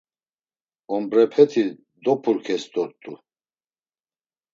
[0.95, 1.63] Ombrepeti
[2.03, 3.13] dopurkes dort̆u.